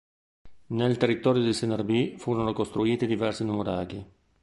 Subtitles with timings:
[0.69, 4.03] Nel territorio di Senorbì furono costruiti diversi nuraghi.